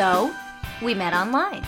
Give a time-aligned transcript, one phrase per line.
[0.00, 0.34] So,
[0.80, 1.62] we met online.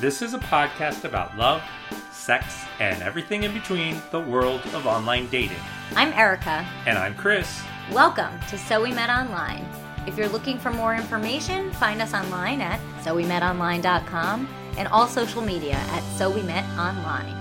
[0.00, 1.62] This is a podcast about love,
[2.10, 5.60] sex, and everything in between the world of online dating.
[5.94, 6.66] I'm Erica.
[6.86, 7.62] And I'm Chris.
[7.92, 9.64] Welcome to So We Met Online.
[10.08, 15.76] If you're looking for more information, find us online at sowemetonline.com and all social media
[15.76, 17.36] at So We Met Online.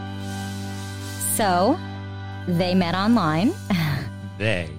[1.33, 1.79] So,
[2.47, 3.55] they met online.
[4.37, 4.76] They.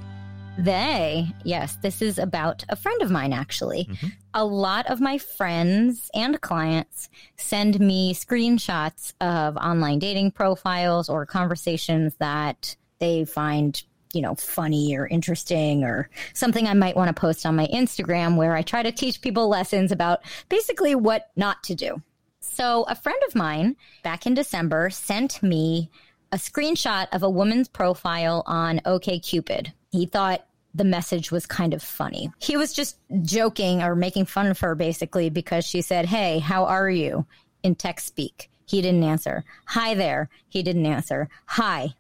[0.59, 3.85] They, yes, this is about a friend of mine, actually.
[3.85, 4.07] Mm-hmm.
[4.35, 11.25] A lot of my friends and clients send me screenshots of online dating profiles or
[11.27, 13.81] conversations that they find,
[14.13, 18.37] you know, funny or interesting or something I might want to post on my Instagram
[18.37, 22.03] where I try to teach people lessons about basically what not to do.
[22.41, 25.89] So, a friend of mine back in December sent me
[26.33, 29.73] a screenshot of a woman's profile on OKCupid.
[29.91, 30.45] He thought
[30.75, 32.31] the message was kind of funny.
[32.39, 36.65] He was just joking or making fun of her basically because she said, Hey, how
[36.65, 37.27] are you?
[37.63, 38.51] in text speak.
[38.67, 39.45] He didn't answer.
[39.67, 40.29] Hi there.
[40.49, 41.29] He didn't answer.
[41.47, 41.95] Hi.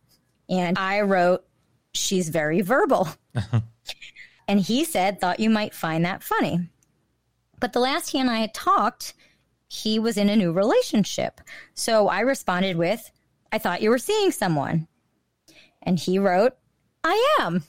[0.48, 1.44] And I wrote,
[1.92, 3.08] She's very verbal.
[4.48, 6.68] and he said, Thought you might find that funny.
[7.60, 9.14] But the last he and I had talked,
[9.68, 11.40] he was in a new relationship.
[11.74, 13.10] So I responded with,
[13.50, 14.86] I thought you were seeing someone.
[15.82, 16.54] And he wrote,
[17.02, 17.64] I am.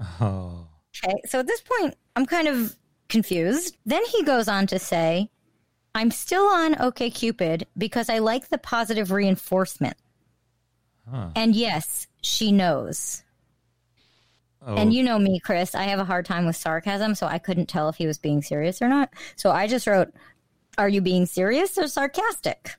[0.00, 0.66] Oh.
[1.04, 1.14] Okay.
[1.26, 2.76] So at this point, I'm kind of
[3.08, 3.76] confused.
[3.84, 5.30] Then he goes on to say,
[5.94, 9.96] I'm still on OKCupid because I like the positive reinforcement.
[11.08, 11.28] Huh.
[11.36, 13.22] And yes, she knows.
[14.66, 14.74] Oh.
[14.74, 15.74] And you know me, Chris.
[15.74, 18.42] I have a hard time with sarcasm, so I couldn't tell if he was being
[18.42, 19.10] serious or not.
[19.36, 20.12] So I just wrote,
[20.78, 22.74] Are you being serious or sarcastic?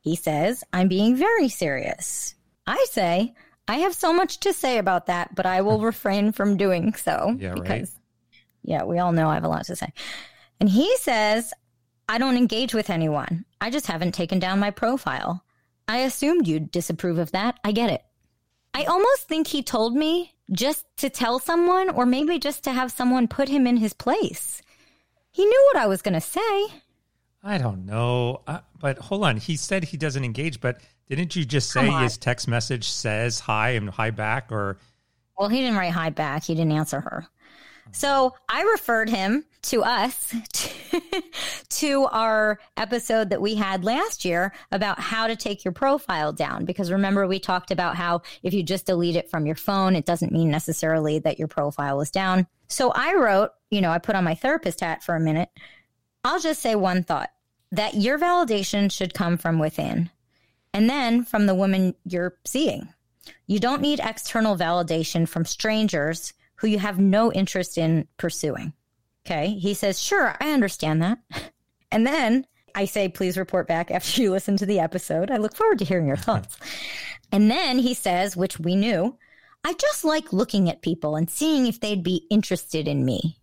[0.00, 2.34] He says, I'm being very serious.
[2.66, 3.34] I say,
[3.70, 7.36] I have so much to say about that, but I will refrain from doing so.
[7.38, 7.88] Yeah, because, right.
[8.64, 9.92] Yeah, we all know I have a lot to say.
[10.58, 11.54] And he says,
[12.08, 13.44] I don't engage with anyone.
[13.60, 15.44] I just haven't taken down my profile.
[15.86, 17.60] I assumed you'd disapprove of that.
[17.62, 18.02] I get it.
[18.74, 22.90] I almost think he told me just to tell someone, or maybe just to have
[22.90, 24.62] someone put him in his place.
[25.30, 26.66] He knew what I was going to say.
[27.44, 28.42] I don't know.
[28.48, 29.36] Uh, but hold on.
[29.36, 30.80] He said he doesn't engage, but
[31.16, 34.78] didn't you just say his text message says hi and hi back or
[35.38, 36.44] Well, he didn't write hi back.
[36.44, 37.26] He didn't answer her.
[37.92, 40.34] So I referred him to us
[41.68, 46.64] to, our episode that we had last year about how to take your profile down.
[46.64, 50.06] Because remember, we talked about how if you just delete it from your phone, it
[50.06, 52.46] doesn't mean necessarily that your profile is down.
[52.68, 55.50] So I wrote, you know, I put on my therapist hat for a minute.
[56.24, 57.30] I'll just say one thought
[57.72, 60.10] that your validation should come from within
[60.72, 62.88] and then from the woman you're seeing.
[63.46, 68.72] You don't need external validation from strangers who you have no interest in pursuing.
[69.26, 69.54] Okay.
[69.54, 71.18] He says, Sure, I understand that.
[71.92, 75.32] And then I say, Please report back after you listen to the episode.
[75.32, 76.56] I look forward to hearing your thoughts.
[77.32, 79.18] and then he says, which we knew,
[79.64, 83.38] I just like looking at people and seeing if they'd be interested in me.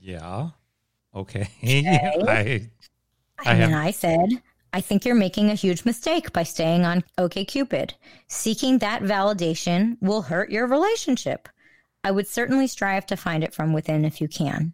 [0.00, 0.48] Yeah.
[1.14, 1.48] Okay.
[1.62, 2.18] okay.
[2.28, 3.86] I, I, and have...
[3.86, 4.42] I said,
[4.72, 7.92] I think you're making a huge mistake by staying on OKCupid.
[8.28, 11.48] Seeking that validation will hurt your relationship.
[12.04, 14.72] I would certainly strive to find it from within if you can.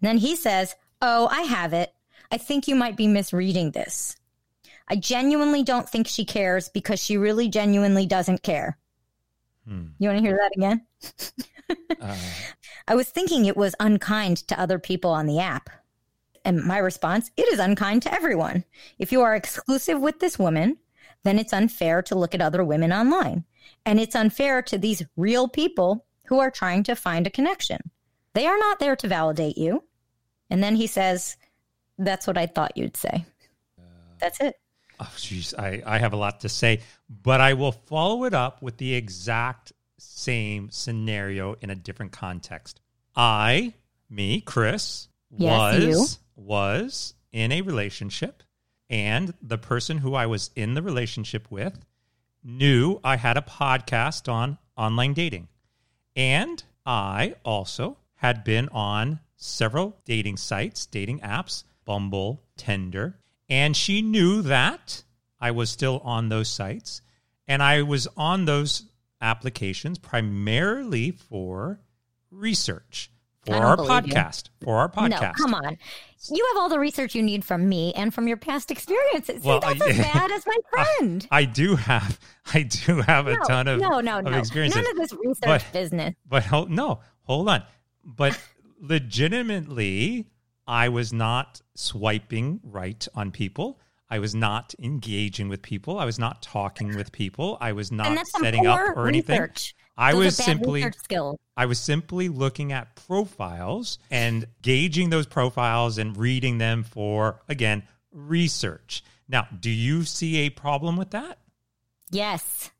[0.00, 1.92] then he says, Oh, I have it.
[2.30, 4.16] I think you might be misreading this.
[4.88, 8.78] I genuinely don't think she cares because she really genuinely doesn't care.
[9.66, 9.86] Hmm.
[9.98, 10.86] You want to hear that again?
[12.00, 12.16] uh.
[12.88, 15.70] I was thinking it was unkind to other people on the app.
[16.44, 18.64] And my response, it is unkind to everyone.
[18.98, 20.78] If you are exclusive with this woman,
[21.22, 23.44] then it's unfair to look at other women online.
[23.86, 27.90] And it's unfair to these real people who are trying to find a connection.
[28.34, 29.84] They are not there to validate you.
[30.50, 31.36] And then he says,
[31.98, 33.24] That's what I thought you'd say.
[34.20, 34.56] That's it.
[35.00, 35.58] Oh, jeez.
[35.58, 36.80] I, I have a lot to say,
[37.22, 42.80] but I will follow it up with the exact same scenario in a different context.
[43.16, 43.74] I,
[44.10, 48.42] me, Chris, yes, was you was in a relationship
[48.90, 51.84] and the person who I was in the relationship with
[52.42, 55.48] knew I had a podcast on online dating.
[56.14, 64.00] And I also had been on several dating sites, dating apps, Bumble, Tinder, and she
[64.02, 65.02] knew that
[65.40, 67.02] I was still on those sites.
[67.46, 68.84] And I was on those
[69.20, 71.80] applications primarily for
[72.30, 73.10] research
[73.46, 74.48] for our podcast.
[74.60, 74.66] You.
[74.66, 75.20] For our podcast.
[75.20, 75.78] No, come on.
[76.30, 79.42] You have all the research you need from me and from your past experiences.
[79.42, 81.28] See, well, that's I, as bad as my friend.
[81.30, 82.18] I, I, do have,
[82.54, 84.38] I do have a no, ton of no, no, no.
[84.38, 84.82] experiences.
[84.82, 86.14] None of this research but, business.
[86.26, 87.62] But hold, no, hold on.
[88.04, 88.38] But
[88.80, 90.26] legitimately,
[90.66, 93.80] I was not swiping right on people.
[94.08, 95.98] I was not engaging with people.
[95.98, 97.58] I was not talking with people.
[97.60, 99.48] I was not setting up or anything.
[99.96, 100.84] I Those was simply.
[101.56, 107.84] I was simply looking at profiles and gauging those profiles and reading them for again
[108.12, 109.04] research.
[109.28, 111.38] Now, do you see a problem with that?
[112.10, 112.70] Yes.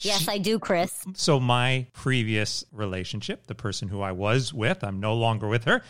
[0.00, 1.04] Yes, I do, Chris.
[1.14, 5.82] So my previous relationship, the person who I was with, I'm no longer with her,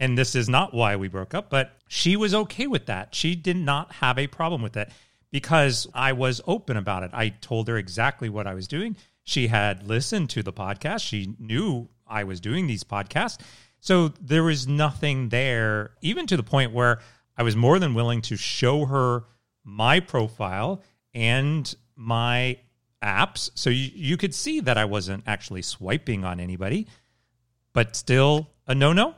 [0.00, 3.14] and this is not why we broke up, but she was okay with that.
[3.14, 4.90] She did not have a problem with it
[5.30, 7.10] because I was open about it.
[7.14, 8.96] I told her exactly what I was doing.
[9.24, 11.00] She had listened to the podcast.
[11.00, 13.40] She knew I was doing these podcasts.
[13.80, 17.00] So there was nothing there, even to the point where
[17.36, 19.24] I was more than willing to show her
[19.64, 20.82] my profile
[21.14, 22.58] and my
[23.02, 23.50] apps.
[23.54, 26.86] So you, you could see that I wasn't actually swiping on anybody,
[27.72, 29.14] but still a no no.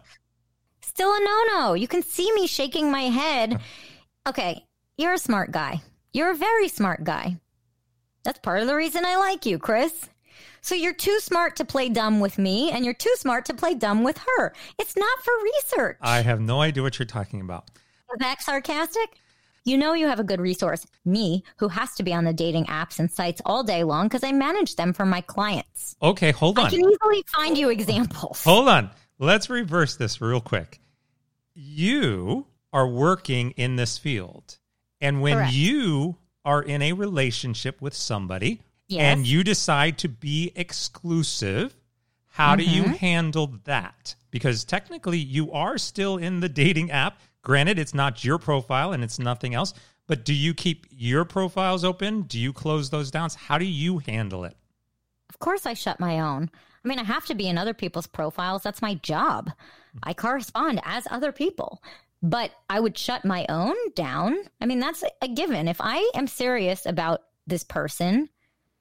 [0.83, 1.75] Still a no no.
[1.75, 3.61] You can see me shaking my head.
[4.27, 4.65] Okay,
[4.97, 5.83] you're a smart guy.
[6.13, 7.39] You're a very smart guy.
[8.25, 10.09] That's part of the reason I like you, Chris.
[10.63, 13.75] So you're too smart to play dumb with me, and you're too smart to play
[13.75, 14.55] dumb with her.
[14.79, 15.99] It's not for research.
[16.01, 17.71] I have no idea what you're talking about.
[18.13, 19.21] Is that sarcastic?
[19.67, 22.67] You know you have a good resource, me, who has to be on the dating
[22.67, 25.97] apps and sites all day long because I manage them for my clients.
[26.03, 26.67] Okay, hold on.
[26.67, 28.43] I can easily find you examples.
[28.45, 28.91] Hold on.
[29.19, 30.81] Let's reverse this real quick.
[31.55, 34.59] You are working in this field.
[35.01, 35.53] And when Correct.
[35.53, 39.01] you are in a relationship with somebody Yes.
[39.03, 41.75] and you decide to be exclusive,
[42.29, 42.93] how do you Mm-hmm.
[42.95, 44.15] handle that?
[44.31, 47.19] Because technically you are still in the dating app.
[47.43, 49.73] Granted, it's not your profile and it's nothing else,
[50.07, 52.23] but do you keep your profiles open?
[52.23, 53.31] Do you close those down?
[53.37, 54.57] How do you handle it?
[55.31, 56.51] Of course, I shut my own.
[56.85, 58.63] I mean, I have to be in other people's profiles.
[58.63, 59.51] That's my job.
[60.03, 61.83] I correspond as other people,
[62.25, 64.39] but I would shut my own down.
[64.59, 65.69] I mean, that's a- given.
[65.69, 68.31] If I am serious about this person,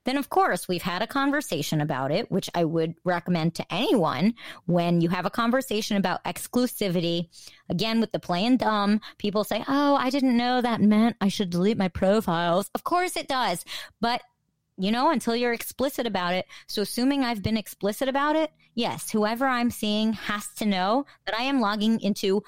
[0.06, 4.36] then of course we've had a conversation about it, which I would recommend to anyone
[4.66, 7.28] when you have a conversation about exclusivity.
[7.68, 11.50] Again, with the playing dumb, people say, Oh, I didn't know that meant I should
[11.50, 12.70] delete my profiles.
[12.74, 13.66] Of course it does.
[14.00, 14.22] But
[14.78, 16.48] you know, until you're explicit about it.
[16.66, 21.38] So, assuming I've been explicit about it, yes, whoever I'm seeing has to know that
[21.38, 22.44] I am logging into,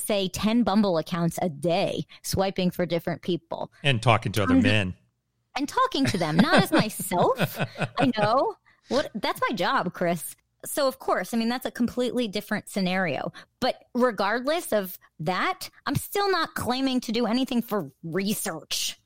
[0.00, 4.62] say, 10 Bumble accounts a day, swiping for different people And talking to other I'm-
[4.62, 4.94] men.
[5.56, 7.58] and talking to them, not as myself.
[7.98, 8.54] I know.
[8.88, 10.34] What that's my job, Chris.
[10.64, 13.32] So of course, I mean that's a completely different scenario.
[13.60, 18.96] But regardless of that, I'm still not claiming to do anything for research.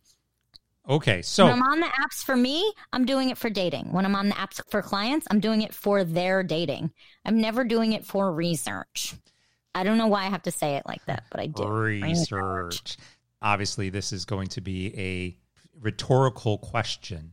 [0.89, 3.91] Okay, so when I'm on the apps for me, I'm doing it for dating.
[3.93, 6.91] When I'm on the apps for clients, I'm doing it for their dating.
[7.25, 9.15] I'm never doing it for research.
[9.75, 11.67] I don't know why I have to say it like that, but I do.
[11.67, 12.97] research.
[13.43, 15.37] Obviously, this is going to be a
[15.81, 17.33] rhetorical question.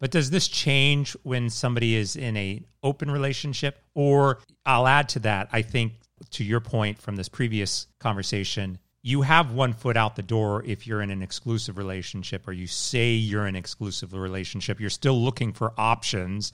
[0.00, 5.20] But does this change when somebody is in a open relationship or I'll add to
[5.20, 5.94] that, I think
[6.30, 10.86] to your point from this previous conversation, you have one foot out the door if
[10.86, 15.20] you're in an exclusive relationship or you say you're in an exclusive relationship, you're still
[15.20, 16.52] looking for options.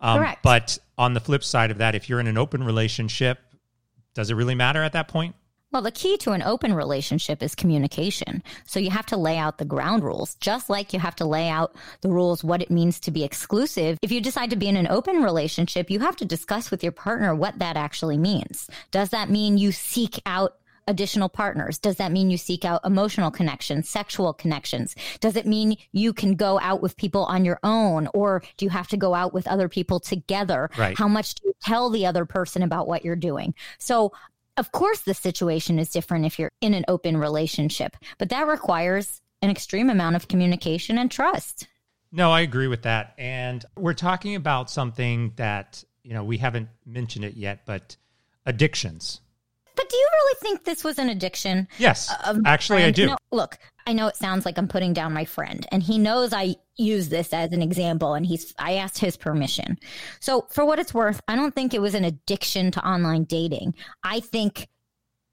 [0.00, 0.42] Um, Correct.
[0.42, 3.38] But on the flip side of that, if you're in an open relationship,
[4.14, 5.34] does it really matter at that point?
[5.72, 8.42] Well, the key to an open relationship is communication.
[8.66, 11.48] So you have to lay out the ground rules, just like you have to lay
[11.48, 13.96] out the rules what it means to be exclusive.
[14.02, 16.92] If you decide to be in an open relationship, you have to discuss with your
[16.92, 18.68] partner what that actually means.
[18.90, 21.78] Does that mean you seek out additional partners?
[21.78, 24.94] Does that mean you seek out emotional connections, sexual connections?
[25.20, 28.70] Does it mean you can go out with people on your own or do you
[28.70, 30.70] have to go out with other people together?
[30.76, 30.96] Right.
[30.96, 33.54] How much do you tell the other person about what you're doing?
[33.78, 34.12] So
[34.56, 39.22] of course, the situation is different if you're in an open relationship, but that requires
[39.40, 41.66] an extreme amount of communication and trust.
[42.12, 43.14] No, I agree with that.
[43.16, 47.96] And we're talking about something that, you know, we haven't mentioned it yet, but
[48.44, 49.21] addictions.
[49.74, 51.68] But do you really think this was an addiction?
[51.78, 52.12] Yes,
[52.44, 53.06] actually, I do.
[53.06, 56.32] No, look, I know it sounds like I'm putting down my friend, and he knows
[56.32, 59.78] I use this as an example, and he's I asked his permission.
[60.20, 63.74] So, for what it's worth, I don't think it was an addiction to online dating.
[64.04, 64.68] I think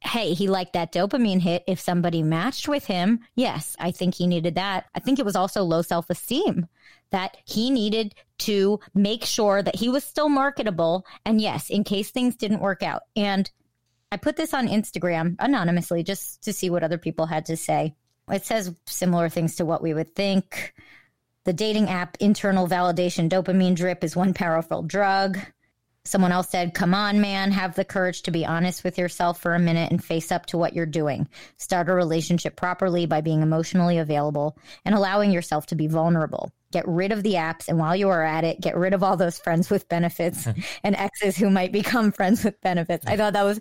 [0.02, 1.64] hey, he liked that dopamine hit.
[1.68, 4.86] If somebody matched with him, yes, I think he needed that.
[4.96, 6.68] I think it was also low self esteem
[7.12, 11.06] that he needed to make sure that he was still marketable.
[11.26, 13.04] And yes, in case things didn't work out.
[13.16, 13.50] And
[14.12, 17.96] I put this on Instagram anonymously just to see what other people had to say.
[18.30, 20.74] It says similar things to what we would think.
[21.46, 25.40] The dating app internal validation dopamine drip is one powerful drug.
[26.06, 29.54] Someone else said, Come on, man, have the courage to be honest with yourself for
[29.54, 31.28] a minute and face up to what you're doing.
[31.58, 36.52] Start a relationship properly by being emotionally available and allowing yourself to be vulnerable.
[36.72, 37.68] Get rid of the apps.
[37.68, 40.48] And while you are at it, get rid of all those friends with benefits
[40.84, 43.06] and exes who might become friends with benefits.
[43.06, 43.60] I thought that was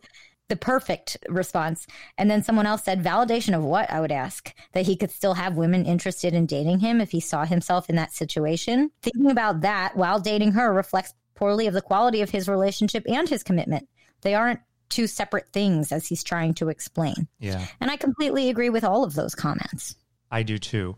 [0.48, 1.86] the perfect response.
[2.16, 3.90] And then someone else said, validation of what?
[3.90, 7.20] I would ask that he could still have women interested in dating him if he
[7.20, 8.90] saw himself in that situation.
[9.02, 13.28] Thinking about that while dating her reflects poorly of the quality of his relationship and
[13.28, 13.88] his commitment.
[14.22, 17.28] They aren't two separate things as he's trying to explain.
[17.38, 17.66] Yeah.
[17.80, 19.94] And I completely agree with all of those comments.
[20.30, 20.96] I do too.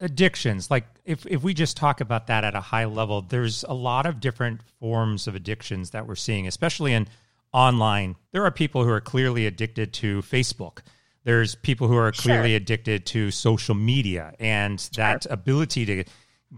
[0.00, 3.74] Addictions, like if, if we just talk about that at a high level, there's a
[3.74, 7.08] lot of different forms of addictions that we're seeing, especially in
[7.52, 8.16] online.
[8.32, 10.80] There are people who are clearly addicted to Facebook.
[11.24, 12.56] There's people who are clearly sure.
[12.56, 16.04] addicted to social media and that ability to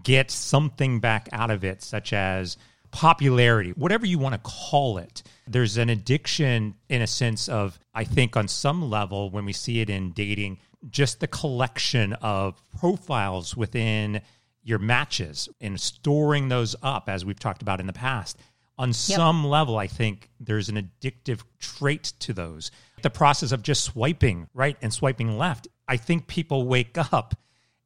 [0.03, 2.57] get something back out of it, such as
[2.93, 5.23] popularity, whatever you want to call it.
[5.47, 9.81] There's an addiction in a sense of, I think, on some level, when we see
[9.81, 14.21] it in dating, just the collection of profiles within
[14.63, 18.39] your matches and storing those up, as we've talked about in the past
[18.81, 18.95] on yep.
[18.95, 22.71] some level, I think there's an addictive trait to those.
[23.03, 27.35] The process of just swiping right and swiping left, I think people wake up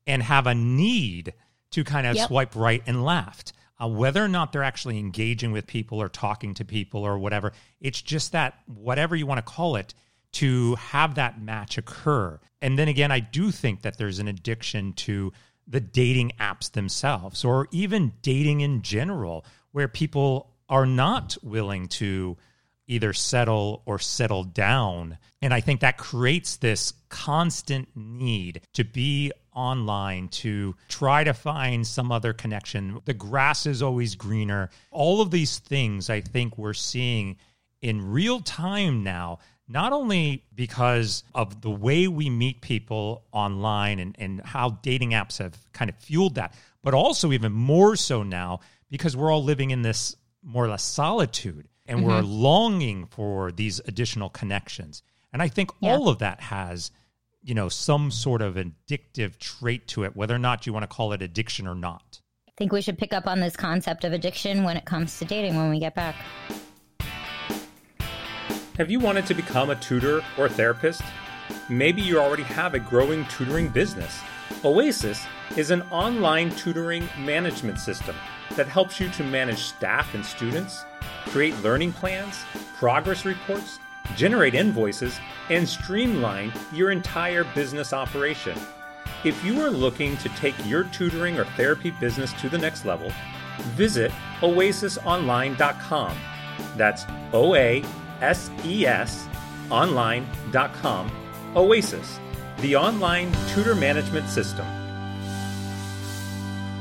[0.06, 1.34] and have a need
[1.72, 2.28] to kind of yep.
[2.28, 3.54] swipe right and left.
[3.82, 7.52] Uh, whether or not they're actually engaging with people or talking to people or whatever,
[7.80, 9.94] it's just that whatever you want to call it,
[10.30, 12.38] to have that match occur.
[12.62, 15.32] And then again, I do think that there's an addiction to
[15.66, 22.36] the dating apps themselves or even dating in general, where people are not willing to
[22.86, 25.18] either settle or settle down.
[25.40, 31.86] And I think that creates this constant need to be online to try to find
[31.86, 33.00] some other connection.
[33.04, 34.70] The grass is always greener.
[34.90, 37.36] All of these things I think we're seeing
[37.80, 39.38] in real time now.
[39.66, 45.38] Not only because of the way we meet people online and, and how dating apps
[45.38, 49.70] have kind of fueled that, but also even more so now because we're all living
[49.70, 52.08] in this more or less solitude and mm-hmm.
[52.08, 55.02] we're longing for these additional connections.
[55.32, 55.92] And I think yeah.
[55.92, 56.90] all of that has,
[57.42, 60.86] you know, some sort of addictive trait to it, whether or not you want to
[60.86, 62.20] call it addiction or not.
[62.48, 65.24] I think we should pick up on this concept of addiction when it comes to
[65.24, 66.14] dating when we get back.
[68.76, 71.02] Have you wanted to become a tutor or a therapist?
[71.68, 74.20] Maybe you already have a growing tutoring business.
[74.64, 75.24] Oasis
[75.56, 78.16] is an online tutoring management system
[78.56, 80.84] that helps you to manage staff and students,
[81.26, 82.44] create learning plans,
[82.76, 83.78] progress reports,
[84.16, 85.18] generate invoices,
[85.50, 88.56] and streamline your entire business operation.
[89.24, 93.10] If you are looking to take your tutoring or therapy business to the next level,
[93.74, 96.16] visit oasisonline.com.
[96.76, 97.82] That's O A
[98.20, 99.26] S E S
[99.70, 101.10] online.com.
[101.56, 102.18] Oasis,
[102.58, 104.66] the online tutor management system.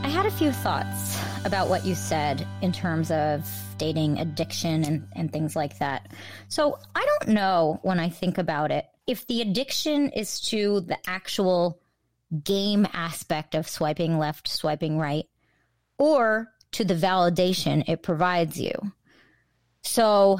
[0.03, 3.47] I had a few thoughts about what you said in terms of
[3.77, 6.11] dating addiction and, and things like that.
[6.47, 10.97] So I don't know when I think about it if the addiction is to the
[11.05, 11.79] actual
[12.43, 15.25] game aspect of swiping left, swiping right,
[15.97, 18.73] or to the validation it provides you.
[19.83, 20.39] So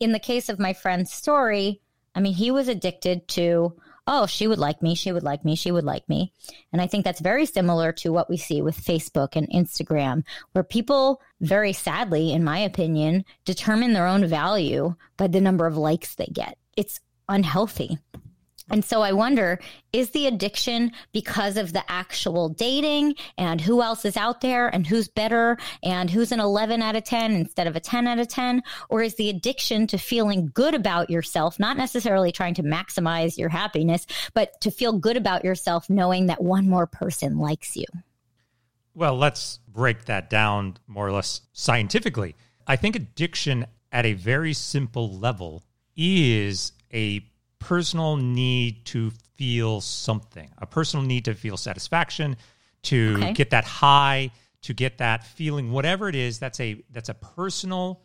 [0.00, 1.80] in the case of my friend's story,
[2.14, 5.54] I mean, he was addicted to oh, she would like me, she would like me,
[5.56, 6.32] she would like me.
[6.72, 10.64] And I think that's very similar to what we see with Facebook and Instagram, where
[10.64, 16.14] people, very sadly, in my opinion, determine their own value by the number of likes
[16.14, 16.58] they get.
[16.76, 17.98] It's unhealthy.
[18.70, 19.58] And so I wonder
[19.92, 24.86] is the addiction because of the actual dating and who else is out there and
[24.86, 28.28] who's better and who's an 11 out of 10 instead of a 10 out of
[28.28, 28.62] 10?
[28.88, 33.50] Or is the addiction to feeling good about yourself, not necessarily trying to maximize your
[33.50, 37.86] happiness, but to feel good about yourself knowing that one more person likes you?
[38.94, 42.34] Well, let's break that down more or less scientifically.
[42.66, 45.62] I think addiction at a very simple level
[45.96, 47.24] is a
[47.64, 52.36] personal need to feel something, a personal need to feel satisfaction,
[52.82, 53.32] to okay.
[53.32, 54.30] get that high,
[54.62, 58.02] to get that feeling, whatever it is, that's a that's a personal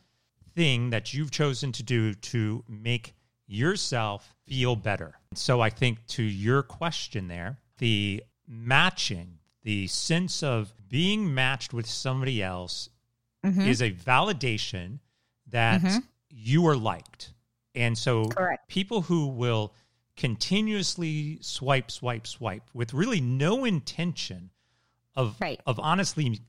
[0.55, 3.13] thing that you've chosen to do to make
[3.47, 5.15] yourself feel better.
[5.35, 11.85] So I think to your question there, the matching, the sense of being matched with
[11.85, 12.89] somebody else
[13.45, 13.61] mm-hmm.
[13.61, 14.99] is a validation
[15.47, 15.99] that mm-hmm.
[16.29, 17.33] you are liked
[17.75, 18.67] and so Correct.
[18.67, 19.73] people who will
[20.17, 24.49] continuously swipe, swipe, swipe with really no intention
[25.15, 25.61] of right.
[25.65, 26.39] of honestly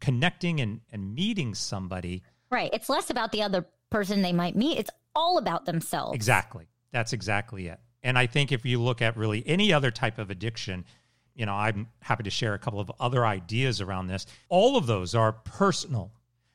[0.00, 2.22] connecting and, and meeting somebody
[2.54, 2.70] Right.
[2.72, 4.78] It's less about the other person they might meet.
[4.78, 6.14] It's all about themselves.
[6.14, 6.68] Exactly.
[6.92, 7.80] That's exactly it.
[8.04, 10.84] And I think if you look at really any other type of addiction,
[11.34, 14.26] you know, I'm happy to share a couple of other ideas around this.
[14.48, 16.12] All of those are personal.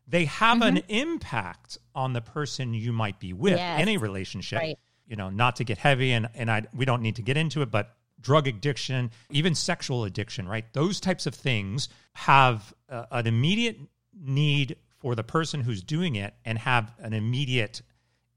[0.10, 0.78] They have mm-hmm.
[0.78, 3.80] an impact on the person you might be with, yes.
[3.80, 4.60] any relationship.
[4.60, 4.80] Right.
[5.08, 7.62] You know, not to get heavy and and I we don't need to get into
[7.62, 10.66] it, but drug addiction, even sexual addiction, right?
[10.74, 13.78] Those types of things have uh, an immediate
[14.20, 17.82] need for the person who's doing it and have an immediate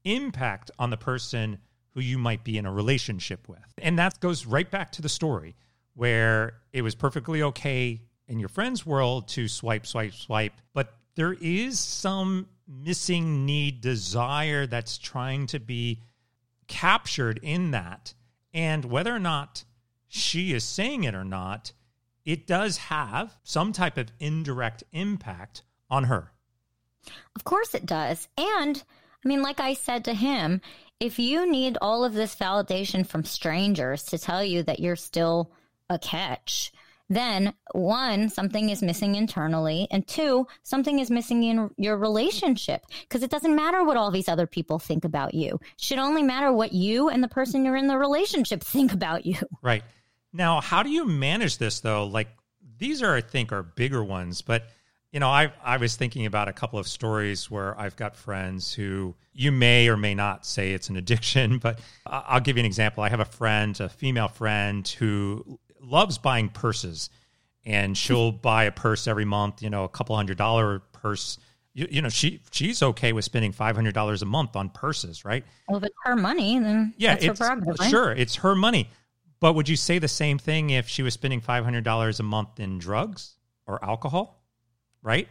[0.03, 1.57] impact on the person
[1.93, 3.59] who you might be in a relationship with.
[3.77, 5.55] And that goes right back to the story
[5.95, 11.33] where it was perfectly okay in your friend's world to swipe, swipe, swipe, but there
[11.33, 15.99] is some missing need, desire that's trying to be
[16.67, 18.13] captured in that.
[18.53, 19.63] And whether or not
[20.07, 21.73] she is saying it or not,
[22.25, 26.31] it does have some type of indirect impact on her.
[27.35, 28.27] Of course it does.
[28.37, 28.81] And
[29.23, 30.61] I mean, like I said to him,
[30.99, 35.51] if you need all of this validation from strangers to tell you that you're still
[35.89, 36.71] a catch,
[37.09, 43.23] then one, something is missing internally, and two, something is missing in your relationship because
[43.23, 45.59] it doesn't matter what all these other people think about you.
[45.61, 49.25] It should only matter what you and the person you're in the relationship think about
[49.25, 49.37] you.
[49.61, 49.83] Right.
[50.31, 52.05] Now, how do you manage this though?
[52.05, 52.29] Like
[52.77, 54.67] these are, I think, are bigger ones, but
[55.13, 58.73] you know, I I was thinking about a couple of stories where I've got friends
[58.73, 62.65] who you may or may not say it's an addiction, but I'll give you an
[62.65, 63.03] example.
[63.03, 67.09] I have a friend, a female friend, who loves buying purses,
[67.65, 69.61] and she'll buy a purse every month.
[69.61, 71.37] You know, a couple hundred dollar purse.
[71.73, 75.25] You, you know, she she's okay with spending five hundred dollars a month on purses,
[75.25, 75.43] right?
[75.67, 77.89] Well, if it's her money, then yeah, it's right?
[77.89, 78.89] sure it's her money.
[79.39, 82.23] But would you say the same thing if she was spending five hundred dollars a
[82.23, 84.43] month in drugs or alcohol?
[85.03, 85.27] right?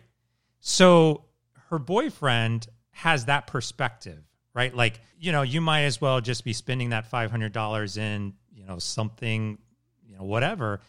[0.61, 1.25] So
[1.71, 4.23] her boyfriend has that perspective,
[4.55, 4.73] right?
[4.73, 8.79] Like, you know, you might as well just be spending that $500 in, you know,
[8.79, 9.59] something,
[10.13, 10.81] you know, whatever.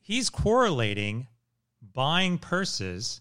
[0.00, 1.28] He's correlating
[1.92, 3.20] buying purses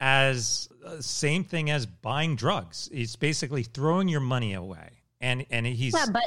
[0.00, 2.88] as uh, same thing as buying drugs.
[2.92, 5.02] He's basically throwing your money away.
[5.20, 6.22] And and he's Yeah, but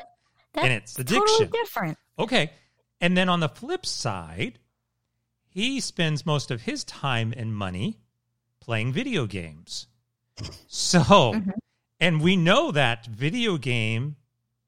[0.54, 1.26] that's and it's addiction.
[1.28, 1.98] totally different.
[2.20, 2.52] Okay.
[3.02, 4.60] And then on the flip side,
[5.50, 8.00] he spends most of his time and money
[8.60, 9.88] playing video games.
[10.68, 11.52] So, mm-hmm.
[12.00, 14.16] and we know that video game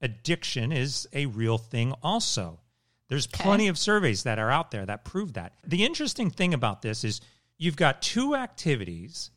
[0.00, 2.60] addiction is a real thing also.
[3.08, 3.42] There's okay.
[3.42, 5.52] plenty of surveys that are out there that prove that.
[5.66, 7.20] The interesting thing about this is
[7.58, 9.30] you've got two activities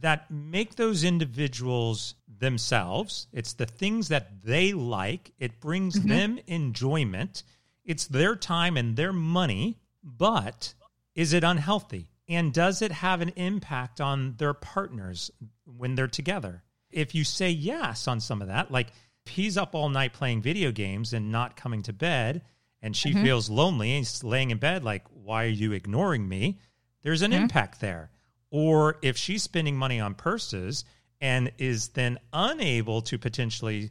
[0.00, 3.28] that make those individuals themselves.
[3.32, 6.08] It's the things that they like, it brings mm-hmm.
[6.08, 7.42] them enjoyment.
[7.84, 10.74] It's their time and their money, but
[11.14, 12.10] is it unhealthy?
[12.28, 15.30] And does it have an impact on their partners
[15.64, 16.62] when they're together?
[16.90, 18.88] If you say yes on some of that, like
[19.26, 22.42] he's up all night playing video games and not coming to bed,
[22.84, 23.24] and she mm-hmm.
[23.24, 26.58] feels lonely and laying in bed, like, why are you ignoring me?
[27.02, 27.44] There's an mm-hmm.
[27.44, 28.10] impact there.
[28.50, 30.84] Or if she's spending money on purses
[31.18, 33.90] and is then unable to potentially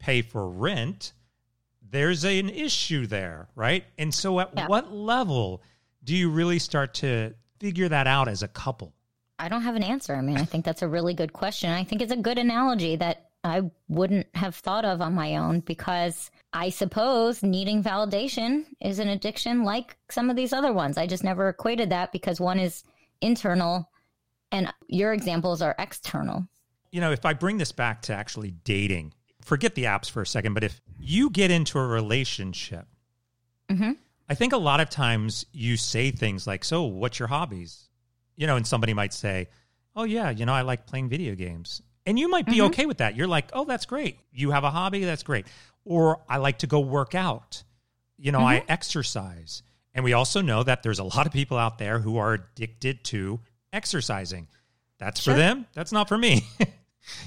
[0.00, 1.12] pay for rent,
[1.88, 3.84] there's an issue there, right?
[3.96, 4.66] And so at yeah.
[4.66, 5.62] what level
[6.02, 8.92] do you really start to figure that out as a couple?
[9.38, 10.16] I don't have an answer.
[10.16, 11.70] I mean, I think that's a really good question.
[11.70, 15.60] I think it's a good analogy that I wouldn't have thought of on my own
[15.60, 20.98] because I suppose needing validation is an addiction like some of these other ones.
[20.98, 22.84] I just never equated that because one is
[23.20, 23.88] internal
[24.50, 26.46] and your examples are external.
[26.90, 30.26] You know, if I bring this back to actually dating, forget the apps for a
[30.26, 32.86] second, but if you get into a relationship,
[33.70, 33.92] mm-hmm.
[34.28, 37.88] I think a lot of times you say things like, So, what's your hobbies?
[38.36, 39.48] You know, and somebody might say,
[39.96, 41.82] Oh, yeah, you know, I like playing video games.
[42.06, 42.66] And you might be mm-hmm.
[42.66, 43.16] okay with that.
[43.16, 44.18] You're like, Oh, that's great.
[44.32, 45.04] You have a hobby.
[45.04, 45.46] That's great.
[45.84, 47.62] Or I like to go work out.
[48.16, 48.46] You know, mm-hmm.
[48.46, 49.62] I exercise.
[49.94, 53.04] And we also know that there's a lot of people out there who are addicted
[53.04, 53.40] to
[53.72, 54.48] exercising.
[54.98, 55.34] That's sure.
[55.34, 55.66] for them.
[55.74, 56.46] That's not for me.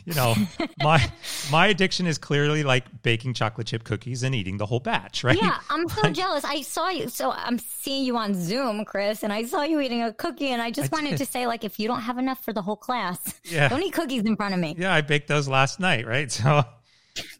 [0.05, 0.35] you know,
[0.81, 1.11] my
[1.51, 5.37] my addiction is clearly like baking chocolate chip cookies and eating the whole batch, right?
[5.39, 6.43] Yeah, I'm so like, jealous.
[6.43, 7.09] I saw you.
[7.09, 10.61] So I'm seeing you on Zoom, Chris, and I saw you eating a cookie, and
[10.61, 11.19] I just I wanted did.
[11.19, 13.67] to say, like, if you don't have enough for the whole class, yeah.
[13.67, 14.75] don't eat cookies in front of me.
[14.77, 16.31] Yeah, I baked those last night, right?
[16.45, 16.63] So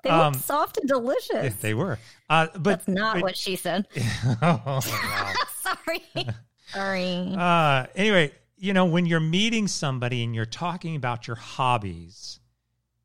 [0.03, 1.55] they um, look soft and delicious.
[1.55, 3.87] they were, uh, but that's not but, what she said.
[4.41, 4.79] oh,
[5.61, 6.29] Sorry.
[6.67, 7.35] Sorry.
[7.37, 12.39] Uh, anyway, you know, when you're meeting somebody and you're talking about your hobbies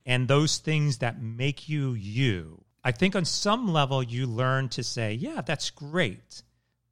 [0.07, 4.83] and those things that make you you, I think on some level you learn to
[4.83, 6.43] say, yeah, that's great.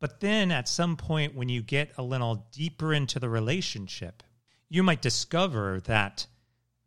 [0.01, 4.23] But then at some point, when you get a little deeper into the relationship,
[4.69, 6.27] you might discover that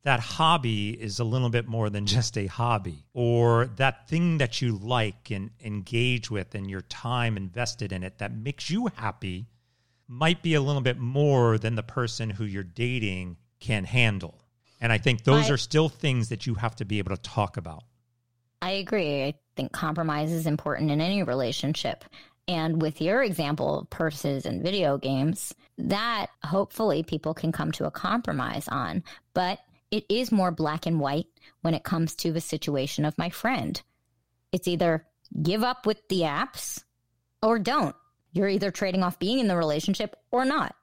[0.03, 4.61] that hobby is a little bit more than just a hobby, or that thing that
[4.61, 9.47] you like and engage with and your time invested in it that makes you happy
[10.11, 14.43] might be a little bit more than the person who you're dating can handle.
[14.81, 17.21] And I think those I, are still things that you have to be able to
[17.21, 17.83] talk about.
[18.61, 19.23] I agree.
[19.23, 22.03] I think compromise is important in any relationship.
[22.45, 27.85] And with your example of purses and video games, that hopefully people can come to
[27.85, 29.03] a compromise on.
[29.33, 29.59] But
[29.91, 31.27] it is more black and white
[31.61, 33.81] when it comes to the situation of my friend.
[34.51, 35.07] It's either
[35.41, 36.83] give up with the apps
[37.41, 37.95] or don't.
[38.33, 40.75] You're either trading off being in the relationship or not.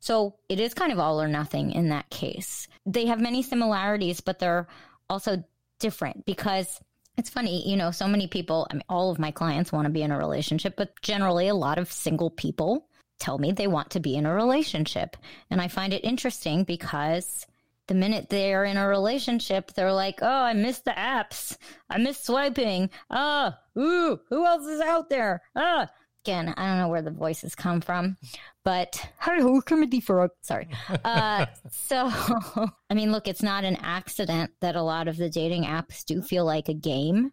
[0.00, 2.68] So it is kind of all or nothing in that case.
[2.84, 4.68] They have many similarities, but they're
[5.08, 5.42] also
[5.78, 6.80] different because
[7.16, 9.92] it's funny, you know, so many people, I mean, all of my clients want to
[9.92, 12.88] be in a relationship, but generally a lot of single people
[13.18, 15.16] tell me they want to be in a relationship.
[15.50, 17.46] And I find it interesting because
[17.86, 21.56] the minute they're in a relationship, they're like, oh, I miss the apps.
[21.88, 22.90] I miss swiping.
[23.10, 25.42] Ah, ooh, who else is out there?
[25.54, 25.88] Ah,
[26.26, 28.16] again, I don't know where the voices come from,
[28.64, 30.68] but hello, comedy for sorry.
[31.04, 32.10] Uh, so,
[32.90, 36.20] I mean, look, it's not an accident that a lot of the dating apps do
[36.20, 37.32] feel like a game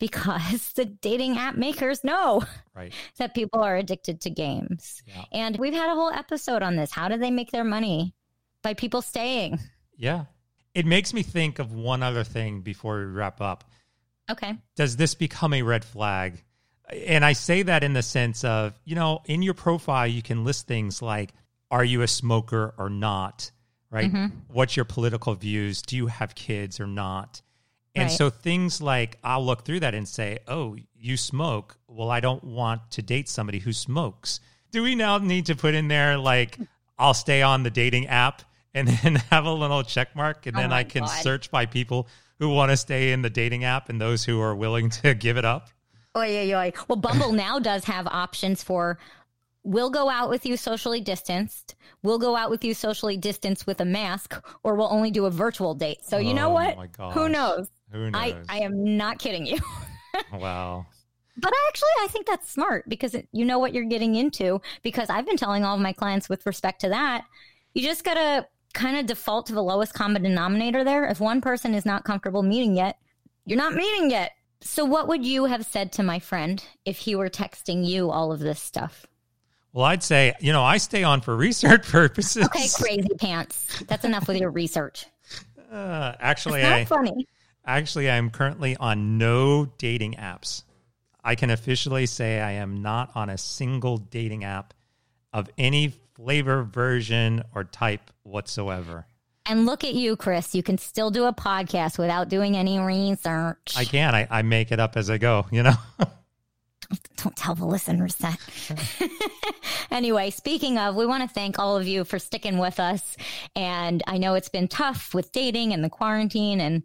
[0.00, 2.42] because the dating app makers know
[2.74, 2.92] right.
[3.18, 5.02] that people are addicted to games.
[5.06, 5.24] Yeah.
[5.30, 6.90] And we've had a whole episode on this.
[6.90, 8.12] How do they make their money?
[8.62, 9.60] By people staying.
[9.96, 10.24] Yeah.
[10.74, 13.64] It makes me think of one other thing before we wrap up.
[14.30, 14.56] Okay.
[14.74, 16.42] Does this become a red flag?
[16.92, 20.44] And I say that in the sense of, you know, in your profile, you can
[20.44, 21.32] list things like,
[21.70, 23.50] are you a smoker or not?
[23.90, 24.12] Right?
[24.12, 24.36] Mm-hmm.
[24.48, 25.82] What's your political views?
[25.82, 27.42] Do you have kids or not?
[27.94, 28.10] And right.
[28.10, 31.76] so things like I'll look through that and say, oh, you smoke.
[31.88, 34.40] Well, I don't want to date somebody who smokes.
[34.70, 36.58] Do we now need to put in there like,
[36.98, 38.42] I'll stay on the dating app
[38.74, 41.22] and then have a little check mark and oh then I can God.
[41.22, 44.54] search by people who want to stay in the dating app and those who are
[44.54, 45.68] willing to give it up.
[46.14, 46.70] Oh yeah, yeah.
[46.88, 48.98] Well, Bumble now does have options for
[49.64, 51.74] we'll go out with you socially distanced.
[52.02, 55.30] We'll go out with you socially distanced with a mask, or we'll only do a
[55.30, 56.04] virtual date.
[56.04, 57.12] So you know oh what?
[57.12, 57.68] Who knows?
[57.92, 58.14] Who knows?
[58.14, 59.58] I, I am not kidding you.
[60.32, 60.86] wow.
[61.36, 64.60] But actually, I think that's smart because it, you know what you're getting into.
[64.82, 67.24] Because I've been telling all of my clients with respect to that,
[67.72, 71.06] you just got to kind of default to the lowest common denominator there.
[71.06, 72.98] If one person is not comfortable meeting yet,
[73.46, 74.32] you're not meeting yet.
[74.62, 78.32] So, what would you have said to my friend if he were texting you all
[78.32, 79.06] of this stuff?
[79.72, 82.44] Well, I'd say, you know, I stay on for research purposes.
[82.44, 83.82] Okay, crazy pants.
[83.88, 85.06] That's enough with your research.
[85.70, 87.26] Uh, actually, I, funny.
[87.64, 90.64] Actually, I'm currently on no dating apps.
[91.24, 94.74] I can officially say I am not on a single dating app
[95.32, 99.06] of any flavor, version, or type whatsoever.
[99.46, 100.54] And look at you, Chris.
[100.54, 103.74] You can still do a podcast without doing any research.
[103.76, 104.14] I can.
[104.14, 105.74] I, I make it up as I go, you know?
[107.16, 108.38] Don't tell the listeners that.
[109.90, 113.16] anyway, speaking of, we want to thank all of you for sticking with us.
[113.56, 116.82] And I know it's been tough with dating and the quarantine and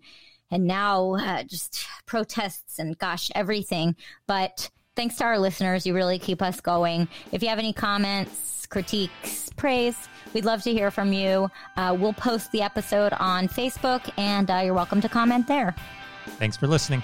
[0.50, 3.96] and now uh, just protests and gosh, everything.
[4.28, 7.08] But thanks to our listeners, you really keep us going.
[7.32, 11.52] If you have any comments, critiques, praise, we'd love to hear from you.
[11.78, 15.76] Uh, we'll post the episode on Facebook, and uh, you're welcome to comment there.
[16.40, 17.04] Thanks for listening.